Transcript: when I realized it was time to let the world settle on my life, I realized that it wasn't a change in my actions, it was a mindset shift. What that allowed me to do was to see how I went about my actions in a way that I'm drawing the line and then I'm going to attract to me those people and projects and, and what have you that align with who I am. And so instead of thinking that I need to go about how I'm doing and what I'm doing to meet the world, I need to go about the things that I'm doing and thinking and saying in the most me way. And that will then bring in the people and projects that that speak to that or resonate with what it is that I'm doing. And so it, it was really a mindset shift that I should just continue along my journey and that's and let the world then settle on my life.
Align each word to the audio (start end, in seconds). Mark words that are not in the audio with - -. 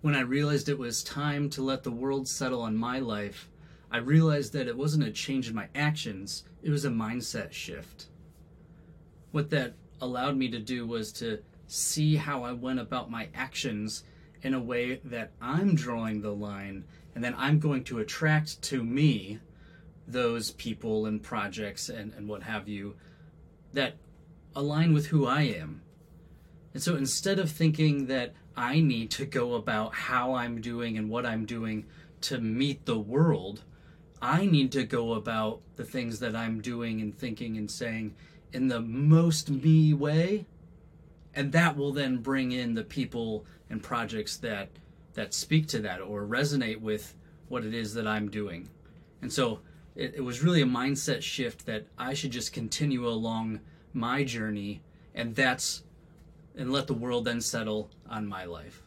when 0.00 0.14
I 0.14 0.20
realized 0.20 0.68
it 0.68 0.78
was 0.78 1.02
time 1.02 1.50
to 1.50 1.62
let 1.62 1.82
the 1.82 1.90
world 1.90 2.28
settle 2.28 2.62
on 2.62 2.76
my 2.76 2.98
life, 2.98 3.48
I 3.90 3.98
realized 3.98 4.52
that 4.52 4.68
it 4.68 4.76
wasn't 4.76 5.04
a 5.04 5.10
change 5.10 5.48
in 5.48 5.54
my 5.54 5.68
actions, 5.74 6.44
it 6.62 6.70
was 6.70 6.84
a 6.84 6.90
mindset 6.90 7.52
shift. 7.52 8.06
What 9.32 9.50
that 9.50 9.74
allowed 10.00 10.36
me 10.36 10.48
to 10.50 10.58
do 10.58 10.86
was 10.86 11.12
to 11.12 11.40
see 11.66 12.16
how 12.16 12.44
I 12.44 12.52
went 12.52 12.80
about 12.80 13.10
my 13.10 13.28
actions 13.34 14.04
in 14.42 14.54
a 14.54 14.60
way 14.60 15.00
that 15.04 15.32
I'm 15.40 15.74
drawing 15.74 16.22
the 16.22 16.34
line 16.34 16.84
and 17.14 17.24
then 17.24 17.34
I'm 17.36 17.58
going 17.58 17.84
to 17.84 17.98
attract 17.98 18.62
to 18.62 18.84
me 18.84 19.40
those 20.06 20.52
people 20.52 21.06
and 21.06 21.22
projects 21.22 21.88
and, 21.88 22.12
and 22.14 22.28
what 22.28 22.42
have 22.44 22.68
you 22.68 22.94
that 23.72 23.96
align 24.54 24.92
with 24.94 25.06
who 25.06 25.26
I 25.26 25.42
am. 25.42 25.82
And 26.72 26.82
so 26.82 26.96
instead 26.96 27.38
of 27.38 27.50
thinking 27.50 28.06
that 28.06 28.34
I 28.58 28.80
need 28.80 29.12
to 29.12 29.24
go 29.24 29.54
about 29.54 29.94
how 29.94 30.34
I'm 30.34 30.60
doing 30.60 30.98
and 30.98 31.08
what 31.08 31.24
I'm 31.24 31.46
doing 31.46 31.86
to 32.22 32.40
meet 32.40 32.86
the 32.86 32.98
world, 32.98 33.62
I 34.20 34.46
need 34.46 34.72
to 34.72 34.82
go 34.82 35.12
about 35.12 35.60
the 35.76 35.84
things 35.84 36.18
that 36.18 36.34
I'm 36.34 36.60
doing 36.60 37.00
and 37.00 37.16
thinking 37.16 37.56
and 37.56 37.70
saying 37.70 38.16
in 38.52 38.66
the 38.66 38.80
most 38.80 39.48
me 39.48 39.94
way. 39.94 40.44
And 41.34 41.52
that 41.52 41.76
will 41.76 41.92
then 41.92 42.16
bring 42.16 42.50
in 42.50 42.74
the 42.74 42.82
people 42.82 43.46
and 43.70 43.80
projects 43.80 44.36
that 44.38 44.70
that 45.14 45.34
speak 45.34 45.68
to 45.68 45.78
that 45.82 46.00
or 46.00 46.26
resonate 46.26 46.80
with 46.80 47.14
what 47.46 47.64
it 47.64 47.74
is 47.74 47.94
that 47.94 48.08
I'm 48.08 48.28
doing. 48.28 48.68
And 49.22 49.32
so 49.32 49.60
it, 49.94 50.14
it 50.16 50.24
was 50.24 50.42
really 50.42 50.62
a 50.62 50.66
mindset 50.66 51.22
shift 51.22 51.64
that 51.66 51.86
I 51.96 52.12
should 52.12 52.32
just 52.32 52.52
continue 52.52 53.06
along 53.06 53.60
my 53.92 54.24
journey 54.24 54.82
and 55.14 55.36
that's 55.36 55.84
and 56.58 56.72
let 56.72 56.86
the 56.88 56.94
world 56.94 57.24
then 57.24 57.40
settle 57.40 57.88
on 58.10 58.26
my 58.26 58.44
life. 58.44 58.82